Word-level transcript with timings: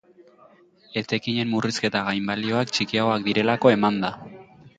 Etekinen 1.01 1.51
murrizketa 1.51 2.01
gainbalioak 2.07 2.75
txikiagoak 2.79 3.29
direlako 3.29 3.75
eman 3.77 4.03
da. 4.07 4.13